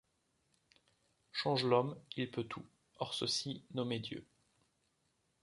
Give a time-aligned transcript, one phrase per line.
[1.31, 2.65] Change l’homme; il peut tout;
[2.97, 4.25] hors ceci: nommer Dieu.